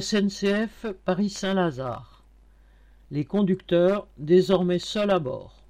[0.00, 2.22] SNCF Paris-Saint-Lazare.
[3.10, 5.60] Les conducteurs désormais seuls à bord.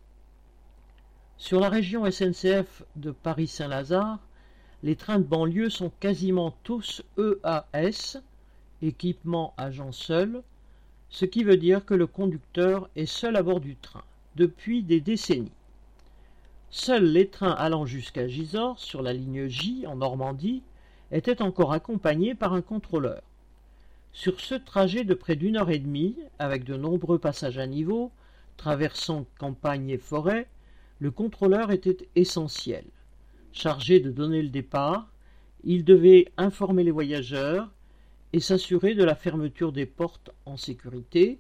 [1.39, 4.21] Sur la région SNCF de Paris-Saint-Lazare,
[4.85, 8.19] les trains de banlieue sont quasiment tous EAS,
[8.81, 10.45] équipement agent seul,
[11.09, 14.05] ce qui veut dire que le conducteur est seul à bord du train,
[14.37, 15.51] depuis des décennies.
[16.71, 20.63] Seuls les trains allant jusqu'à Gisors, sur la ligne J en Normandie,
[21.11, 23.21] étaient encore accompagnés par un contrôleur.
[24.15, 28.13] Sur ce trajet de près d'une heure et demie, avec de nombreux passages à niveau,
[28.59, 30.49] traversant campagne et forêt,
[30.99, 32.85] le contrôleur était essentiel.
[33.53, 35.11] Chargé de donner le départ,
[35.65, 37.71] il devait informer les voyageurs
[38.35, 41.39] et s'assurer de la fermeture des portes en sécurité.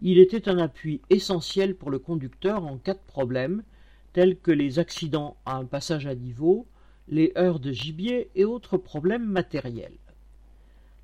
[0.00, 3.64] Il était un appui essentiel pour le conducteur en cas de problème,
[4.12, 6.66] tels que les accidents à un passage à niveau,
[7.08, 9.98] les heures de gibier et autres problèmes matériels.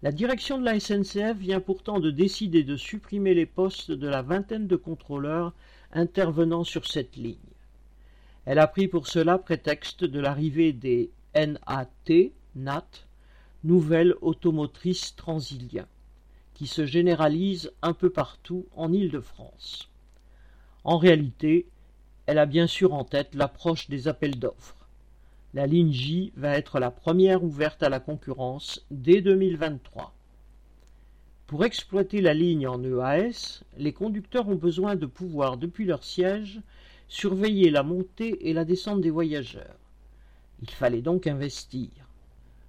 [0.03, 4.23] La direction de la SNCF vient pourtant de décider de supprimer les postes de la
[4.23, 5.53] vingtaine de contrôleurs
[5.93, 7.37] intervenant sur cette ligne.
[8.47, 12.87] Elle a pris pour cela prétexte de l'arrivée des NAT, NAT,
[13.63, 15.89] nouvelles automotrices transiliens,
[16.55, 19.91] qui se généralisent un peu partout en Île-de-France.
[20.83, 21.67] En réalité,
[22.25, 24.80] elle a bien sûr en tête l'approche des appels d'offres.
[25.53, 30.15] La ligne J va être la première ouverte à la concurrence dès 2023.
[31.49, 36.61] Pour exploiter la ligne en EAS, les conducteurs ont besoin de pouvoir, depuis leur siège,
[37.09, 39.75] surveiller la montée et la descente des voyageurs.
[40.63, 41.89] Il fallait donc investir.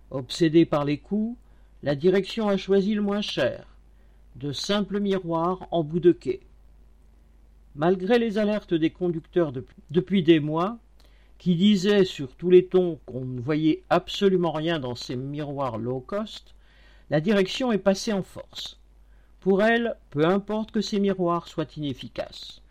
[0.09, 1.37] Obsédé par les coûts,
[1.83, 3.67] la direction a choisi le moins cher,
[4.37, 6.39] de simples miroirs en bout de quai.
[7.75, 9.53] Malgré les alertes des conducteurs
[9.91, 10.79] depuis des mois,
[11.41, 15.99] qui disait sur tous les tons qu'on ne voyait absolument rien dans ces miroirs low
[15.99, 16.53] cost,
[17.09, 18.77] la direction est passée en force.
[19.39, 22.61] Pour elle, peu importe que ces miroirs soient inefficaces.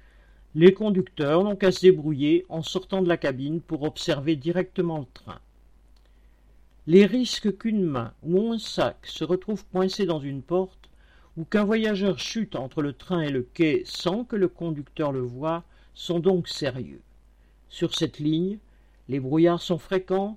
[0.54, 5.06] Les conducteurs n'ont qu'à se débrouiller en sortant de la cabine pour observer directement le
[5.14, 5.40] train.
[6.86, 10.88] Les risques qu'une main ou un sac se retrouve coincé dans une porte
[11.36, 15.22] ou qu'un voyageur chute entre le train et le quai sans que le conducteur le
[15.22, 17.02] voie sont donc sérieux.
[17.70, 18.58] Sur cette ligne,
[19.08, 20.36] les brouillards sont fréquents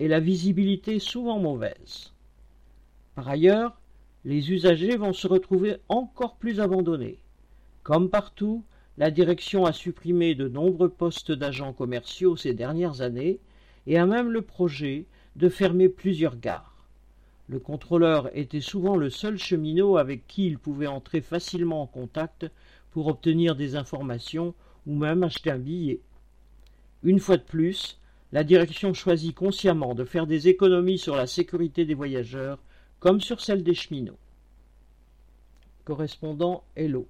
[0.00, 2.12] et la visibilité souvent mauvaise.
[3.14, 3.78] Par ailleurs,
[4.24, 7.18] les usagers vont se retrouver encore plus abandonnés.
[7.82, 8.64] Comme partout,
[8.96, 13.38] la direction a supprimé de nombreux postes d'agents commerciaux ces dernières années
[13.86, 15.04] et a même le projet
[15.36, 16.86] de fermer plusieurs gares.
[17.48, 22.50] Le contrôleur était souvent le seul cheminot avec qui il pouvait entrer facilement en contact
[22.92, 24.54] pour obtenir des informations
[24.86, 26.00] ou même acheter un billet.
[27.02, 27.98] Une fois de plus,
[28.32, 32.58] la direction choisit consciemment de faire des économies sur la sécurité des voyageurs
[33.00, 34.18] comme sur celle des cheminots.
[35.84, 37.08] Correspondant Hello.